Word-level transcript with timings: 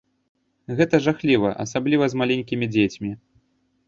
Гэта 0.77 0.99
жахліва, 1.07 1.51
асабліва 1.63 2.07
з 2.13 2.21
маленькімі 2.21 2.65
дзецьмі. 2.73 3.11